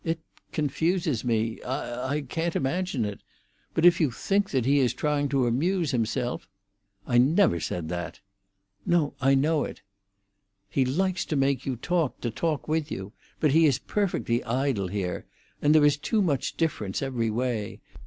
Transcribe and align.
It—confuses 0.03 1.23
me. 1.23 1.61
I—I 1.61 2.21
can't 2.21 2.55
imagine 2.55 3.05
it. 3.05 3.21
But 3.75 3.85
if 3.85 4.01
you 4.01 4.09
think 4.09 4.49
that 4.49 4.65
he 4.65 4.79
is 4.79 4.95
trying 4.95 5.29
to 5.29 5.45
amuse 5.45 5.91
himself——" 5.91 6.47
"I 7.05 7.19
never 7.19 7.59
said 7.59 7.87
that!" 7.89 8.19
"No, 8.83 9.13
I 9.21 9.35
know 9.35 9.63
it." 9.63 9.83
"He 10.71 10.85
likes 10.85 11.23
to 11.25 11.35
make 11.35 11.67
you 11.67 11.75
talk, 11.75 12.15
and 12.15 12.23
to 12.23 12.31
talk 12.31 12.67
with 12.67 12.91
you. 12.91 13.13
But 13.39 13.51
he 13.51 13.67
is 13.67 13.77
perfectly 13.77 14.43
idle 14.43 14.87
here, 14.87 15.27
and—there 15.61 15.85
is 15.85 15.97
too 15.97 16.23
much 16.23 16.57
difference, 16.57 17.03
every 17.03 17.29
way. 17.29 17.79